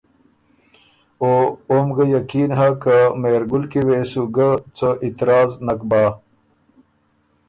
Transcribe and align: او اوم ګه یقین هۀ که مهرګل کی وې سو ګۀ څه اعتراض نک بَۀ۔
او 1.21 1.29
اوم 1.69 1.87
ګه 1.95 2.05
یقین 2.15 2.49
هۀ 2.57 2.69
که 2.81 2.95
مهرګل 3.21 3.63
کی 3.71 3.81
وې 3.87 3.99
سو 4.11 4.23
ګۀ 4.35 4.49
څه 4.75 4.89
اعتراض 5.03 5.51
نک 5.65 5.81
بَۀ۔ 5.89 6.03